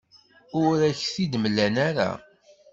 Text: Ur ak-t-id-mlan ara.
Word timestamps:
Ur 0.63 0.77
ak-t-id-mlan 0.89 1.75
ara. 1.87 2.11